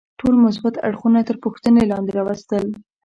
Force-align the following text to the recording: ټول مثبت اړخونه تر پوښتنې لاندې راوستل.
ټول 0.19 0.35
مثبت 0.45 0.75
اړخونه 0.87 1.19
تر 1.29 1.35
پوښتنې 1.43 1.83
لاندې 1.91 2.11
راوستل. 2.19 2.65